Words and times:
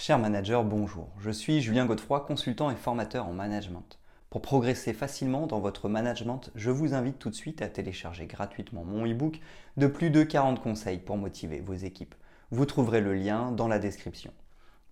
Cher 0.00 0.16
manager, 0.16 0.62
bonjour. 0.62 1.08
Je 1.18 1.32
suis 1.32 1.60
Julien 1.60 1.84
Godefroy, 1.84 2.20
consultant 2.20 2.70
et 2.70 2.76
formateur 2.76 3.26
en 3.26 3.32
management. 3.32 3.98
Pour 4.30 4.42
progresser 4.42 4.92
facilement 4.92 5.48
dans 5.48 5.58
votre 5.58 5.88
management, 5.88 6.52
je 6.54 6.70
vous 6.70 6.94
invite 6.94 7.18
tout 7.18 7.30
de 7.30 7.34
suite 7.34 7.62
à 7.62 7.68
télécharger 7.68 8.26
gratuitement 8.26 8.84
mon 8.84 9.04
e-book 9.04 9.40
de 9.76 9.88
plus 9.88 10.10
de 10.10 10.22
40 10.22 10.62
conseils 10.62 10.98
pour 10.98 11.16
motiver 11.16 11.58
vos 11.58 11.74
équipes. 11.74 12.14
Vous 12.52 12.64
trouverez 12.64 13.00
le 13.00 13.12
lien 13.12 13.50
dans 13.50 13.66
la 13.66 13.80
description. 13.80 14.32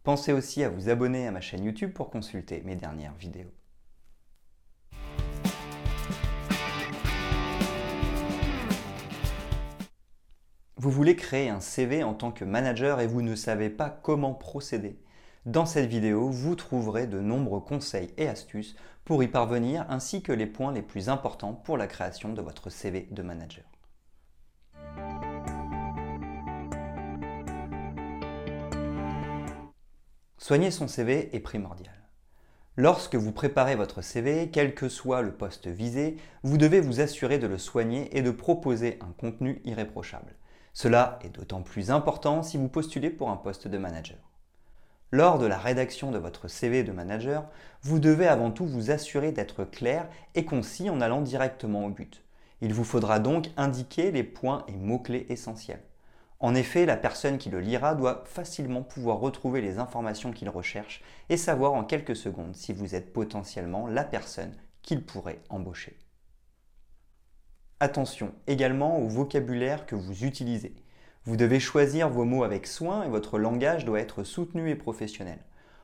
Pensez 0.03 0.33
aussi 0.33 0.65
à 0.65 0.71
vous 0.71 0.89
abonner 0.89 1.29
à 1.29 1.31
ma 1.31 1.41
chaîne 1.41 1.65
YouTube 1.65 1.93
pour 1.93 2.11
consulter 2.11 2.63
mes 2.65 2.75
dernières 2.75 3.15
vidéos. 3.15 3.53
Vous 10.79 10.91
voulez 10.91 11.17
créer 11.17 11.49
un 11.49 11.61
CV 11.61 12.05
en 12.05 12.13
tant 12.13 12.31
que 12.31 12.45
manager 12.45 13.01
et 13.01 13.07
vous 13.07 13.23
ne 13.23 13.35
savez 13.35 13.71
pas 13.71 13.89
comment 13.91 14.35
procéder? 14.35 14.99
Dans 15.47 15.65
cette 15.65 15.89
vidéo, 15.89 16.29
vous 16.29 16.57
trouverez 16.57 17.07
de 17.07 17.21
nombreux 17.21 17.61
conseils 17.61 18.13
et 18.17 18.27
astuces 18.27 18.75
pour 19.05 19.23
y 19.23 19.29
parvenir 19.29 19.87
ainsi 19.89 20.21
que 20.21 20.33
les 20.33 20.45
points 20.45 20.73
les 20.73 20.83
plus 20.83 21.09
importants 21.09 21.53
pour 21.53 21.77
la 21.77 21.87
création 21.87 22.33
de 22.33 22.43
votre 22.43 22.69
CV 22.69 23.07
de 23.13 23.23
manager. 23.23 23.65
Soigner 30.37 30.73
son 30.73 30.89
CV 30.89 31.31
est 31.33 31.41
primordial. 31.41 31.95
Lorsque 32.75 33.15
vous 33.15 33.31
préparez 33.31 33.77
votre 33.77 34.03
CV, 34.03 34.51
quel 34.51 34.75
que 34.75 34.89
soit 34.89 35.23
le 35.23 35.33
poste 35.33 35.69
visé, 35.69 36.17
vous 36.43 36.59
devez 36.59 36.81
vous 36.81 37.01
assurer 37.01 37.39
de 37.39 37.47
le 37.47 37.59
soigner 37.59 38.19
et 38.19 38.23
de 38.23 38.33
proposer 38.33 38.99
un 39.01 39.13
contenu 39.13 39.63
irréprochable. 39.65 40.35
Cela 40.73 41.21
est 41.23 41.31
d'autant 41.31 41.63
plus 41.63 41.93
important 41.93 42.43
si 42.43 42.57
vous 42.57 42.69
postulez 42.69 43.11
pour 43.11 43.31
un 43.31 43.37
poste 43.37 43.69
de 43.69 43.79
manager. 43.79 44.19
Lors 45.13 45.39
de 45.39 45.47
la 45.47 45.59
rédaction 45.59 46.11
de 46.11 46.19
votre 46.19 46.49
CV 46.49 46.83
de 46.83 46.91
manager, 46.91 47.49
vous 47.83 48.01
devez 48.01 48.27
avant 48.27 48.51
tout 48.51 48.67
vous 48.67 48.91
assurer 48.91 49.31
d'être 49.31 49.65
clair 49.65 50.09
et 50.35 50.45
concis 50.45 50.91
en 50.91 51.01
allant 51.01 51.23
directement 51.23 51.87
au 51.87 51.91
but. 51.91 52.25
Il 52.61 52.75
vous 52.75 52.85
faudra 52.85 53.21
donc 53.21 53.51
indiquer 53.57 54.11
les 54.11 54.25
points 54.25 54.65
et 54.67 54.77
mots-clés 54.77 55.27
essentiels. 55.29 55.83
En 56.41 56.55
effet, 56.55 56.87
la 56.87 56.97
personne 56.97 57.39
qui 57.39 57.51
le 57.51 57.61
lira 57.61 57.95
doit 57.95 58.25
facilement 58.27 58.83
pouvoir 58.83 59.19
retrouver 59.19 59.61
les 59.61 59.79
informations 59.79 60.33
qu'il 60.33 60.49
recherche 60.49 61.03
et 61.29 61.37
savoir 61.37 61.73
en 61.75 61.85
quelques 61.85 62.17
secondes 62.17 62.57
si 62.57 62.73
vous 62.73 62.95
êtes 62.95 63.13
potentiellement 63.13 63.87
la 63.87 64.05
personne 64.05 64.55
qu'il 64.83 65.05
pourrait 65.05 65.41
embaucher. 65.49 65.97
Attention 67.79 68.35
également 68.47 68.99
au 68.99 69.09
vocabulaire 69.09 69.87
que 69.87 69.95
vous 69.95 70.25
utilisez. 70.25 70.75
Vous 71.27 71.37
devez 71.37 71.59
choisir 71.59 72.09
vos 72.09 72.25
mots 72.25 72.45
avec 72.45 72.69
soin 72.69 73.03
et 73.03 73.09
votre 73.09 73.41
langage 73.41 73.85
doit 73.85 73.99
être 73.99 74.23
soutenu 74.23 74.71
et 74.71 74.77
professionnel. 74.77 75.41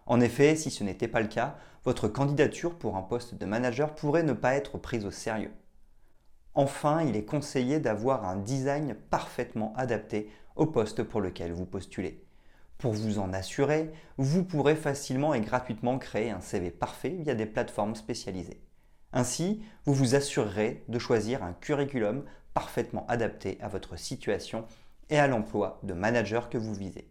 En 0.06 0.20
effet, 0.20 0.54
si 0.54 0.70
ce 0.70 0.84
n'était 0.84 1.08
pas 1.08 1.20
le 1.20 1.26
cas, 1.26 1.56
votre 1.84 2.06
candidature 2.06 2.78
pour 2.78 2.96
un 2.96 3.02
poste 3.02 3.34
de 3.34 3.44
manager 3.44 3.92
pourrait 3.92 4.22
ne 4.22 4.34
pas 4.34 4.54
être 4.54 4.78
prise 4.78 5.04
au 5.04 5.10
sérieux. 5.10 5.50
Enfin, 6.54 7.02
il 7.02 7.16
est 7.16 7.24
conseillé 7.24 7.80
d'avoir 7.80 8.24
un 8.24 8.36
design 8.36 8.94
parfaitement 9.10 9.74
adapté 9.76 10.30
au 10.54 10.66
poste 10.66 11.02
pour 11.02 11.20
lequel 11.20 11.52
vous 11.52 11.66
postulez. 11.66 12.24
Pour 12.78 12.92
vous 12.92 13.18
en 13.18 13.32
assurer, 13.32 13.90
vous 14.18 14.44
pourrez 14.44 14.76
facilement 14.76 15.34
et 15.34 15.40
gratuitement 15.40 15.98
créer 15.98 16.30
un 16.30 16.40
CV 16.40 16.70
parfait 16.70 17.16
via 17.18 17.34
des 17.34 17.46
plateformes 17.46 17.96
spécialisées. 17.96 18.62
Ainsi, 19.12 19.60
vous 19.86 19.94
vous 19.94 20.14
assurerez 20.14 20.84
de 20.86 21.00
choisir 21.00 21.42
un 21.42 21.52
curriculum 21.52 22.22
parfaitement 22.54 23.06
adapté 23.08 23.58
à 23.60 23.68
votre 23.68 23.98
situation 23.98 24.66
et 25.12 25.18
à 25.18 25.26
l'emploi 25.26 25.78
de 25.82 25.92
manager 25.92 26.48
que 26.48 26.56
vous 26.56 26.72
visez. 26.72 27.06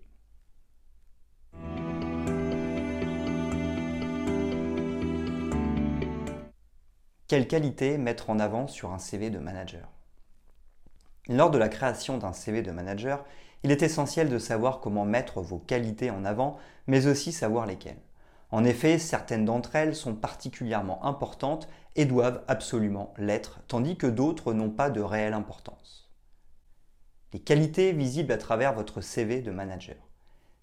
Quelles 7.28 7.48
qualités 7.48 8.00
mettre 8.00 8.32
en 8.32 8.40
avant 8.40 8.68
sur 8.68 8.92
un 8.92 8.98
CV 8.98 9.30
de 9.30 9.38
manager? 9.38 9.88
Lors 11.30 11.52
de 11.52 11.60
la 11.60 11.70
création 11.70 12.18
d'un 12.18 12.34
CV 12.34 12.64
de 12.64 12.72
manager, 12.72 13.24
il 13.62 13.70
est 13.70 13.84
essentiel 13.84 14.30
de 14.30 14.40
savoir 14.40 14.80
comment 14.80 15.06
mettre 15.06 15.40
vos 15.40 15.60
qualités 15.60 16.10
en 16.10 16.26
avant, 16.26 16.58
mais 16.88 17.06
aussi 17.06 17.32
savoir 17.32 17.68
lesquelles. 17.68 18.02
En 18.50 18.66
effet, 18.66 18.98
certaines 18.98 19.46
d'entre 19.46 19.76
elles 19.76 19.96
sont 19.96 20.16
particulièrement 20.16 21.06
importantes 21.06 21.70
et 21.96 22.06
doivent 22.06 22.44
absolument 22.48 23.14
l'être, 23.20 23.62
tandis 23.68 23.96
que 23.96 24.08
d'autres 24.08 24.54
n'ont 24.54 24.72
pas 24.72 24.90
de 24.90 25.02
réelle 25.02 25.34
importance. 25.34 26.11
Les 27.34 27.40
qualités 27.40 27.94
visibles 27.94 28.34
à 28.34 28.38
travers 28.38 28.74
votre 28.74 29.00
CV 29.00 29.42
de 29.42 29.52
manager. 29.52 29.96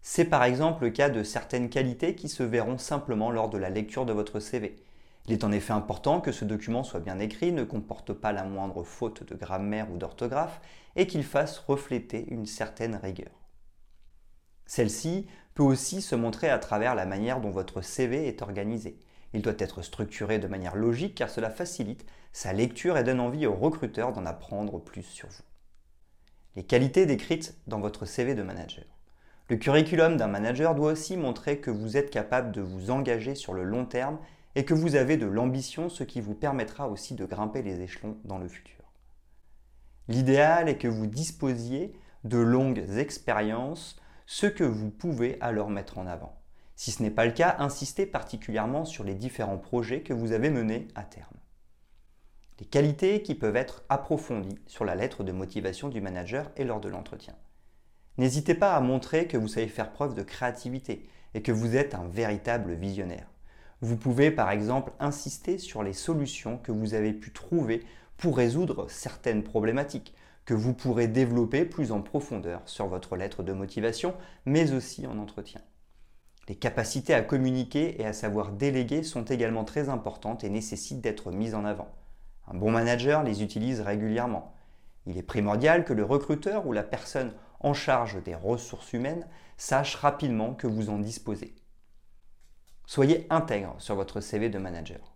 C'est 0.02 0.26
par 0.26 0.44
exemple 0.44 0.84
le 0.84 0.90
cas 0.90 1.08
de 1.08 1.22
certaines 1.22 1.70
qualités 1.70 2.14
qui 2.14 2.28
se 2.28 2.42
verront 2.42 2.76
simplement 2.76 3.30
lors 3.30 3.48
de 3.48 3.56
la 3.56 3.70
lecture 3.70 4.04
de 4.04 4.12
votre 4.12 4.38
CV. 4.38 4.76
Il 5.26 5.32
est 5.32 5.44
en 5.44 5.52
effet 5.52 5.72
important 5.72 6.20
que 6.20 6.30
ce 6.30 6.44
document 6.44 6.84
soit 6.84 7.00
bien 7.00 7.20
écrit, 7.20 7.52
ne 7.52 7.64
comporte 7.64 8.12
pas 8.12 8.32
la 8.32 8.44
moindre 8.44 8.84
faute 8.84 9.22
de 9.22 9.34
grammaire 9.34 9.90
ou 9.90 9.96
d'orthographe 9.96 10.60
et 10.94 11.06
qu'il 11.06 11.24
fasse 11.24 11.58
refléter 11.58 12.26
une 12.28 12.44
certaine 12.46 12.96
rigueur. 12.96 13.32
Celle-ci 14.66 15.26
peut 15.54 15.62
aussi 15.62 16.02
se 16.02 16.14
montrer 16.14 16.50
à 16.50 16.58
travers 16.58 16.94
la 16.94 17.06
manière 17.06 17.40
dont 17.40 17.50
votre 17.50 17.80
CV 17.80 18.28
est 18.28 18.42
organisé. 18.42 18.98
Il 19.32 19.40
doit 19.40 19.54
être 19.58 19.80
structuré 19.80 20.38
de 20.38 20.48
manière 20.48 20.76
logique 20.76 21.14
car 21.14 21.30
cela 21.30 21.48
facilite 21.48 22.04
sa 22.34 22.52
lecture 22.52 22.98
et 22.98 23.04
donne 23.04 23.20
envie 23.20 23.46
aux 23.46 23.54
recruteurs 23.54 24.12
d'en 24.12 24.26
apprendre 24.26 24.78
plus 24.78 25.02
sur 25.02 25.28
vous. 25.28 25.47
Les 26.58 26.64
qualités 26.64 27.06
décrites 27.06 27.56
dans 27.68 27.78
votre 27.78 28.04
CV 28.04 28.34
de 28.34 28.42
manager. 28.42 28.84
Le 29.48 29.58
curriculum 29.58 30.16
d'un 30.16 30.26
manager 30.26 30.74
doit 30.74 30.90
aussi 30.90 31.16
montrer 31.16 31.60
que 31.60 31.70
vous 31.70 31.96
êtes 31.96 32.10
capable 32.10 32.50
de 32.50 32.60
vous 32.60 32.90
engager 32.90 33.36
sur 33.36 33.54
le 33.54 33.62
long 33.62 33.86
terme 33.86 34.18
et 34.56 34.64
que 34.64 34.74
vous 34.74 34.96
avez 34.96 35.16
de 35.16 35.26
l'ambition, 35.26 35.88
ce 35.88 36.02
qui 36.02 36.20
vous 36.20 36.34
permettra 36.34 36.88
aussi 36.88 37.14
de 37.14 37.24
grimper 37.24 37.62
les 37.62 37.80
échelons 37.82 38.16
dans 38.24 38.38
le 38.38 38.48
futur. 38.48 38.82
L'idéal 40.08 40.68
est 40.68 40.78
que 40.78 40.88
vous 40.88 41.06
disposiez 41.06 41.92
de 42.24 42.38
longues 42.38 42.84
expériences 42.96 43.94
ce 44.26 44.48
que 44.48 44.64
vous 44.64 44.90
pouvez 44.90 45.38
alors 45.40 45.70
mettre 45.70 45.98
en 45.98 46.08
avant. 46.08 46.40
Si 46.74 46.90
ce 46.90 47.04
n'est 47.04 47.12
pas 47.12 47.26
le 47.26 47.30
cas, 47.30 47.54
insistez 47.60 48.04
particulièrement 48.04 48.84
sur 48.84 49.04
les 49.04 49.14
différents 49.14 49.58
projets 49.58 50.02
que 50.02 50.12
vous 50.12 50.32
avez 50.32 50.50
menés 50.50 50.88
à 50.96 51.04
terme. 51.04 51.36
Les 52.60 52.66
qualités 52.66 53.22
qui 53.22 53.36
peuvent 53.36 53.56
être 53.56 53.84
approfondies 53.88 54.58
sur 54.66 54.84
la 54.84 54.96
lettre 54.96 55.22
de 55.22 55.30
motivation 55.30 55.88
du 55.88 56.00
manager 56.00 56.50
et 56.56 56.64
lors 56.64 56.80
de 56.80 56.88
l'entretien. 56.88 57.34
N'hésitez 58.16 58.54
pas 58.54 58.74
à 58.74 58.80
montrer 58.80 59.28
que 59.28 59.36
vous 59.36 59.46
savez 59.46 59.68
faire 59.68 59.92
preuve 59.92 60.14
de 60.14 60.22
créativité 60.22 61.08
et 61.34 61.42
que 61.42 61.52
vous 61.52 61.76
êtes 61.76 61.94
un 61.94 62.08
véritable 62.08 62.72
visionnaire. 62.72 63.28
Vous 63.80 63.96
pouvez 63.96 64.32
par 64.32 64.50
exemple 64.50 64.92
insister 64.98 65.58
sur 65.58 65.84
les 65.84 65.92
solutions 65.92 66.58
que 66.58 66.72
vous 66.72 66.94
avez 66.94 67.12
pu 67.12 67.32
trouver 67.32 67.84
pour 68.16 68.36
résoudre 68.36 68.90
certaines 68.90 69.44
problématiques, 69.44 70.14
que 70.44 70.54
vous 70.54 70.74
pourrez 70.74 71.06
développer 71.06 71.64
plus 71.64 71.92
en 71.92 72.02
profondeur 72.02 72.62
sur 72.64 72.88
votre 72.88 73.16
lettre 73.16 73.44
de 73.44 73.52
motivation, 73.52 74.14
mais 74.46 74.72
aussi 74.72 75.06
en 75.06 75.18
entretien. 75.18 75.60
Les 76.48 76.56
capacités 76.56 77.14
à 77.14 77.22
communiquer 77.22 78.00
et 78.00 78.06
à 78.06 78.12
savoir 78.12 78.50
déléguer 78.50 79.04
sont 79.04 79.24
également 79.24 79.64
très 79.64 79.88
importantes 79.88 80.42
et 80.42 80.50
nécessitent 80.50 81.02
d'être 81.02 81.30
mises 81.30 81.54
en 81.54 81.64
avant. 81.64 81.94
Un 82.50 82.54
bon 82.54 82.70
manager 82.70 83.22
les 83.22 83.42
utilise 83.42 83.80
régulièrement. 83.80 84.54
Il 85.06 85.18
est 85.18 85.22
primordial 85.22 85.84
que 85.84 85.92
le 85.92 86.04
recruteur 86.04 86.66
ou 86.66 86.72
la 86.72 86.82
personne 86.82 87.32
en 87.60 87.74
charge 87.74 88.22
des 88.22 88.34
ressources 88.34 88.92
humaines 88.92 89.26
sache 89.56 89.96
rapidement 89.96 90.54
que 90.54 90.66
vous 90.66 90.90
en 90.90 90.98
disposez. 90.98 91.54
Soyez 92.86 93.26
intègre 93.28 93.74
sur 93.78 93.96
votre 93.96 94.20
CV 94.20 94.48
de 94.48 94.58
manager. 94.58 95.14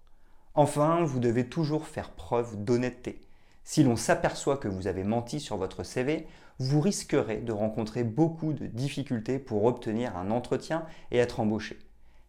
Enfin, 0.55 1.05
vous 1.05 1.21
devez 1.21 1.49
toujours 1.49 1.87
faire 1.87 2.11
preuve 2.11 2.63
d'honnêteté. 2.63 3.23
Si 3.65 3.83
l'on 3.83 3.97
s'aperçoit 3.97 4.59
que 4.59 4.69
vous 4.69 4.87
avez 4.87 5.05
menti 5.05 5.41
sur 5.41 5.57
votre 5.57 5.85
CV, 5.85 6.27
vous 6.59 6.81
risquerez 6.81 7.39
de 7.39 7.53
rencontrer 7.53 8.05
beaucoup 8.05 8.53
de 8.53 8.67
difficultés 8.67 9.39
pour 9.39 9.65
obtenir 9.65 10.17
un 10.17 10.31
entretien 10.31 10.85
et 11.11 11.19
être 11.19 11.41
embauché. 11.41 11.79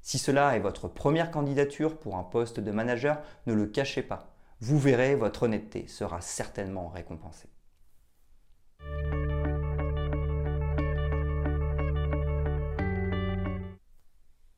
Si 0.01 0.17
cela 0.17 0.55
est 0.55 0.59
votre 0.59 0.87
première 0.87 1.31
candidature 1.31 1.97
pour 1.97 2.15
un 2.15 2.23
poste 2.23 2.59
de 2.59 2.71
manager, 2.71 3.21
ne 3.47 3.53
le 3.53 3.65
cachez 3.65 4.03
pas. 4.03 4.32
Vous 4.65 4.79
verrez, 4.79 5.15
votre 5.15 5.43
honnêteté 5.43 5.87
sera 5.89 6.21
certainement 6.21 6.87
récompensée. 6.87 7.49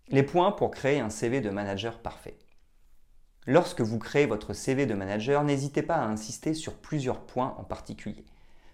Les 0.09 0.21
points 0.21 0.51
pour 0.51 0.69
créer 0.69 0.99
un 0.99 1.09
CV 1.09 1.41
de 1.41 1.49
manager 1.49 2.03
parfait. 2.03 2.37
Lorsque 3.47 3.81
vous 3.81 3.97
créez 3.97 4.27
votre 4.27 4.53
CV 4.53 4.85
de 4.85 4.93
manager, 4.93 5.43
n'hésitez 5.43 5.81
pas 5.81 5.95
à 5.95 6.05
insister 6.05 6.53
sur 6.53 6.75
plusieurs 6.75 7.21
points 7.21 7.55
en 7.57 7.63
particulier. 7.63 8.25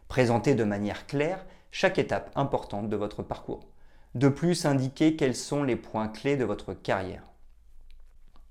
Présentez 0.09 0.53
de 0.53 0.65
manière 0.65 1.07
claire 1.07 1.45
chaque 1.71 1.97
étape 1.97 2.29
importante 2.35 2.89
de 2.89 2.97
votre 2.97 3.23
parcours. 3.23 3.69
De 4.15 4.27
plus, 4.27 4.65
indiquez 4.65 5.15
quels 5.15 5.37
sont 5.37 5.63
les 5.63 5.77
points 5.77 6.09
clés 6.09 6.35
de 6.35 6.43
votre 6.43 6.73
carrière. 6.73 7.23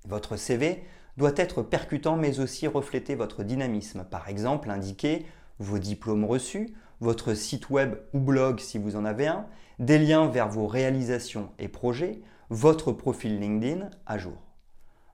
Votre 0.07 0.37
CV 0.37 0.83
doit 1.21 1.33
être 1.37 1.61
percutant 1.61 2.17
mais 2.17 2.41
aussi 2.41 2.67
refléter 2.67 3.15
votre 3.15 3.45
dynamisme. 3.45 4.05
Par 4.11 4.31
exemple, 4.31 4.71
indiquez 4.71 5.27
vos 5.59 5.79
diplômes 5.79 6.25
reçus, 6.25 6.75
votre 7.01 7.35
site 7.35 7.69
web 7.69 7.95
ou 8.15 8.21
blog 8.21 8.59
si 8.59 8.79
vous 8.79 8.97
en 8.97 9.05
avez 9.05 9.27
un, 9.27 9.45
des 9.79 9.99
liens 9.99 10.29
vers 10.29 10.49
vos 10.49 10.67
réalisations 10.67 11.53
et 11.59 11.69
projets, 11.69 12.23
votre 12.49 12.91
profil 12.91 13.39
LinkedIn 13.39 13.91
à 14.07 14.17
jour. 14.17 14.39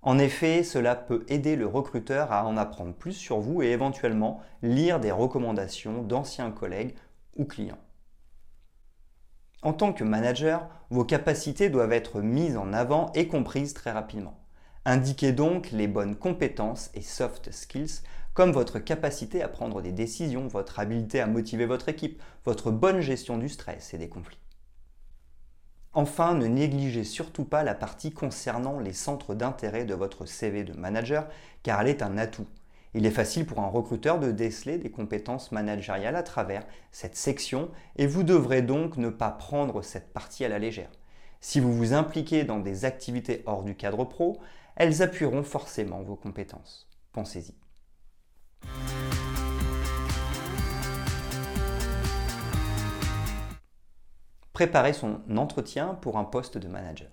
En 0.01 0.19
effet, 0.19 0.63
cela 0.63 0.95
peut 0.95 1.25
aider 1.27 1.57
le 1.57 1.67
recruteur 1.67 2.31
à 2.31 2.47
en 2.47 2.57
apprendre 2.57 2.95
plus 2.95 3.13
sur 3.13 3.41
vous 3.41 3.63
et 3.63 3.73
éventuellement 3.73 4.41
lire 4.63 5.01
des 5.01 5.11
recommandations 5.11 6.03
d'anciens 6.03 6.53
collègues 6.53 6.95
ou 7.35 7.47
clients. 7.47 7.83
En 9.63 9.73
tant 9.73 9.93
que 9.93 10.05
manager, 10.05 10.69
vos 10.91 11.05
capacités 11.05 11.69
doivent 11.69 11.93
être 11.93 12.21
mises 12.21 12.57
en 12.57 12.73
avant 12.73 13.11
et 13.17 13.27
comprises 13.27 13.75
très 13.75 13.91
rapidement. 13.91 14.46
Indiquez 14.89 15.33
donc 15.33 15.73
les 15.73 15.89
bonnes 15.89 16.15
compétences 16.15 16.91
et 16.95 17.01
soft 17.01 17.51
skills 17.51 18.03
comme 18.35 18.53
votre 18.53 18.79
capacité 18.79 19.43
à 19.43 19.49
prendre 19.49 19.83
des 19.83 19.91
décisions, 19.91 20.47
votre 20.47 20.79
habileté 20.79 21.21
à 21.21 21.27
motiver 21.27 21.67
votre 21.67 21.89
équipe, 21.89 22.23
votre 22.45 22.71
bonne 22.71 23.01
gestion 23.01 23.37
du 23.37 23.49
stress 23.49 23.95
et 23.95 23.99
des 23.99 24.09
conflits. 24.09 24.39
Enfin, 25.93 26.35
ne 26.35 26.47
négligez 26.47 27.03
surtout 27.03 27.45
pas 27.45 27.65
la 27.65 27.75
partie 27.75 28.13
concernant 28.13 28.79
les 28.79 28.93
centres 28.93 29.35
d'intérêt 29.35 29.85
de 29.85 29.95
votre 29.95 30.25
CV 30.25 30.63
de 30.63 30.73
manager, 30.73 31.27
car 31.65 31.81
elle 31.81 31.89
est 31.89 32.03
un 32.03 32.17
atout. 32.17 32.47
Il 32.95 33.07
est 33.07 33.11
facile 33.11 33.45
pour 33.45 33.59
un 33.59 33.67
recruteur 33.67 34.21
de 34.21 34.31
déceler 34.31 34.79
des 34.79 34.93
compétences 34.93 35.51
managériales 35.51 36.15
à 36.15 36.23
travers 36.23 36.65
cette 36.93 37.17
section 37.17 37.73
et 37.97 38.07
vous 38.07 38.23
devrez 38.23 38.63
donc 38.63 38.99
ne 38.99 39.09
pas 39.09 39.33
prendre 39.33 39.83
cette 39.83 40.13
partie 40.13 40.45
à 40.45 40.49
la 40.49 40.61
légère. 40.61 40.93
Si 41.41 41.59
vous 41.59 41.75
vous 41.75 41.93
impliquez 41.93 42.45
dans 42.45 42.61
des 42.61 42.85
activités 42.85 43.43
hors 43.47 43.65
du 43.65 43.75
cadre 43.75 44.05
pro, 44.05 44.41
elles 44.77 45.03
appuieront 45.03 45.43
forcément 45.43 46.03
vos 46.03 46.17
compétences. 46.17 46.89
Pensez-y. 47.13 47.55
préparer 54.57 54.95
son 54.95 55.21
entretien 55.37 55.99
pour 56.01 56.17
un 56.17 56.25
poste 56.25 56.57
de 56.57 56.67
manager. 56.67 57.11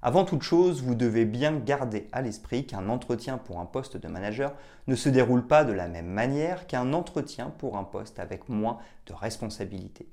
Avant 0.00 0.24
toute 0.24 0.40
chose, 0.40 0.82
vous 0.82 0.94
devez 0.94 1.26
bien 1.26 1.58
garder 1.58 2.08
à 2.10 2.22
l'esprit 2.22 2.64
qu'un 2.64 2.88
entretien 2.88 3.36
pour 3.36 3.60
un 3.60 3.66
poste 3.66 3.98
de 3.98 4.08
manager 4.08 4.54
ne 4.86 4.94
se 4.94 5.10
déroule 5.10 5.46
pas 5.46 5.64
de 5.64 5.74
la 5.74 5.88
même 5.88 6.06
manière 6.06 6.66
qu'un 6.66 6.94
entretien 6.94 7.50
pour 7.50 7.76
un 7.76 7.84
poste 7.84 8.18
avec 8.18 8.48
moins 8.48 8.78
de 9.04 9.12
responsabilités. 9.12 10.08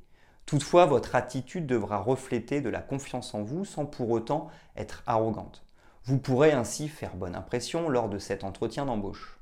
Toutefois, 0.45 0.87
votre 0.87 1.15
attitude 1.15 1.67
devra 1.67 1.99
refléter 1.99 2.59
de 2.59 2.67
la 2.67 2.81
confiance 2.81 3.33
en 3.33 3.43
vous 3.43 3.63
sans 3.63 3.85
pour 3.85 4.09
autant 4.09 4.49
être 4.75 5.03
arrogante. 5.07 5.66
Vous 6.07 6.19
pourrez 6.19 6.53
ainsi 6.53 6.87
faire 6.87 7.17
bonne 7.17 7.35
impression 7.35 7.89
lors 7.89 8.07
de 8.07 8.17
cet 8.17 8.45
entretien 8.45 8.85
d'embauche. 8.85 9.37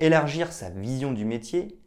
Élargir 0.00 0.52
sa 0.52 0.68
vision 0.68 1.12
du 1.12 1.24
métier, 1.24 1.80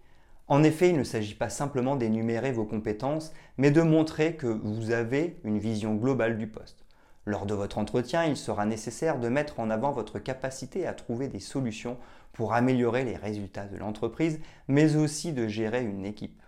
en 0.47 0.63
effet, 0.63 0.87
il 0.87 0.97
ne 0.97 1.03
s'agit 1.03 1.35
pas 1.35 1.49
simplement 1.49 1.97
d'énumérer 1.97 2.53
vos 2.53 2.63
compétences, 2.63 3.33
mais 3.57 3.69
de 3.69 3.81
montrer 3.81 4.37
que 4.37 4.47
vous 4.47 4.91
avez 4.91 5.37
une 5.43 5.59
vision 5.59 5.95
globale 5.95 6.37
du 6.37 6.47
poste. 6.47 6.85
Lors 7.25 7.45
de 7.45 7.53
votre 7.53 7.77
entretien, 7.77 8.23
il 8.23 8.37
sera 8.37 8.65
nécessaire 8.65 9.19
de 9.19 9.27
mettre 9.27 9.59
en 9.59 9.69
avant 9.69 9.91
votre 9.91 10.17
capacité 10.17 10.87
à 10.87 10.93
trouver 10.93 11.27
des 11.27 11.41
solutions 11.41 11.97
pour 12.31 12.53
améliorer 12.53 13.03
les 13.03 13.17
résultats 13.17 13.65
de 13.65 13.75
l'entreprise, 13.75 14.39
mais 14.69 14.95
aussi 14.95 15.33
de 15.33 15.49
gérer 15.49 15.83
une 15.83 16.05
équipe. 16.05 16.41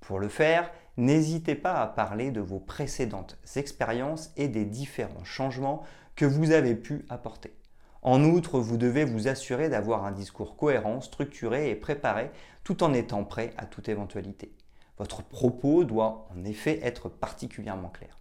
Pour 0.00 0.18
le 0.18 0.28
faire, 0.28 0.72
n'hésitez 0.96 1.54
pas 1.54 1.74
à 1.74 1.86
parler 1.86 2.32
de 2.32 2.40
vos 2.40 2.58
précédentes 2.58 3.38
expériences 3.54 4.32
et 4.36 4.48
des 4.48 4.64
différents 4.64 5.24
changements 5.24 5.84
que 6.18 6.24
vous 6.24 6.50
avez 6.50 6.74
pu 6.74 7.06
apporter. 7.10 7.54
En 8.02 8.24
outre, 8.24 8.58
vous 8.58 8.76
devez 8.76 9.04
vous 9.04 9.28
assurer 9.28 9.68
d'avoir 9.68 10.04
un 10.04 10.10
discours 10.10 10.56
cohérent, 10.56 11.00
structuré 11.00 11.70
et 11.70 11.76
préparé 11.76 12.32
tout 12.64 12.82
en 12.82 12.92
étant 12.92 13.22
prêt 13.22 13.54
à 13.56 13.66
toute 13.66 13.88
éventualité. 13.88 14.52
Votre 14.98 15.22
propos 15.22 15.84
doit 15.84 16.26
en 16.34 16.44
effet 16.44 16.80
être 16.82 17.08
particulièrement 17.08 17.90
clair. 17.90 18.18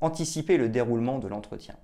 Anticipez 0.00 0.56
le 0.56 0.68
déroulement 0.68 1.20
de 1.20 1.28
l'entretien. 1.28 1.76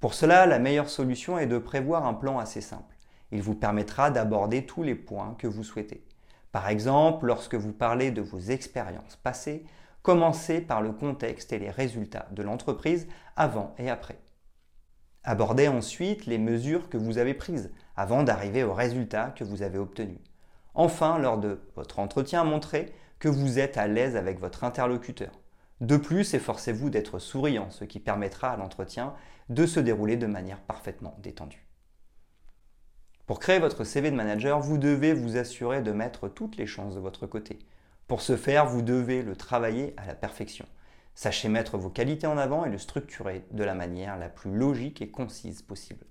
Pour 0.00 0.14
cela, 0.14 0.46
la 0.46 0.58
meilleure 0.58 0.88
solution 0.88 1.38
est 1.38 1.46
de 1.46 1.58
prévoir 1.58 2.06
un 2.06 2.14
plan 2.14 2.38
assez 2.38 2.62
simple. 2.62 2.96
Il 3.32 3.42
vous 3.42 3.56
permettra 3.56 4.10
d'aborder 4.10 4.64
tous 4.64 4.82
les 4.82 4.94
points 4.94 5.36
que 5.38 5.46
vous 5.46 5.64
souhaitez. 5.64 6.02
Par 6.50 6.70
exemple, 6.70 7.26
lorsque 7.26 7.56
vous 7.56 7.74
parlez 7.74 8.10
de 8.10 8.22
vos 8.22 8.40
expériences 8.40 9.16
passées, 9.16 9.66
commencez 10.00 10.62
par 10.62 10.80
le 10.80 10.92
contexte 10.92 11.52
et 11.52 11.58
les 11.58 11.70
résultats 11.70 12.28
de 12.30 12.42
l'entreprise 12.42 13.06
avant 13.36 13.74
et 13.76 13.90
après. 13.90 14.18
Abordez 15.28 15.66
ensuite 15.66 16.26
les 16.26 16.38
mesures 16.38 16.88
que 16.88 16.96
vous 16.96 17.18
avez 17.18 17.34
prises 17.34 17.72
avant 17.96 18.22
d'arriver 18.22 18.62
aux 18.62 18.72
résultats 18.72 19.34
que 19.36 19.42
vous 19.42 19.62
avez 19.62 19.76
obtenus. 19.76 20.20
Enfin, 20.74 21.18
lors 21.18 21.36
de 21.36 21.60
votre 21.74 21.98
entretien, 21.98 22.44
montrez 22.44 22.92
que 23.18 23.28
vous 23.28 23.58
êtes 23.58 23.76
à 23.76 23.88
l'aise 23.88 24.14
avec 24.14 24.38
votre 24.38 24.62
interlocuteur. 24.62 25.32
De 25.80 25.96
plus, 25.96 26.34
efforcez-vous 26.34 26.90
d'être 26.90 27.18
souriant, 27.18 27.70
ce 27.70 27.84
qui 27.84 27.98
permettra 27.98 28.50
à 28.50 28.56
l'entretien 28.56 29.14
de 29.48 29.66
se 29.66 29.80
dérouler 29.80 30.16
de 30.16 30.28
manière 30.28 30.60
parfaitement 30.60 31.16
détendue. 31.20 31.66
Pour 33.26 33.40
créer 33.40 33.58
votre 33.58 33.82
CV 33.82 34.12
de 34.12 34.16
manager, 34.16 34.60
vous 34.60 34.78
devez 34.78 35.12
vous 35.12 35.36
assurer 35.36 35.82
de 35.82 35.90
mettre 35.90 36.28
toutes 36.28 36.56
les 36.56 36.68
chances 36.68 36.94
de 36.94 37.00
votre 37.00 37.26
côté. 37.26 37.58
Pour 38.06 38.20
ce 38.20 38.36
faire, 38.36 38.66
vous 38.66 38.82
devez 38.82 39.22
le 39.22 39.34
travailler 39.34 39.92
à 39.96 40.06
la 40.06 40.14
perfection. 40.14 40.66
Sachez 41.18 41.48
mettre 41.48 41.78
vos 41.78 41.88
qualités 41.88 42.26
en 42.26 42.36
avant 42.36 42.66
et 42.66 42.70
le 42.70 42.76
structurer 42.76 43.46
de 43.50 43.64
la 43.64 43.74
manière 43.74 44.18
la 44.18 44.28
plus 44.28 44.54
logique 44.54 45.00
et 45.00 45.10
concise 45.10 45.62
possible. 45.62 46.04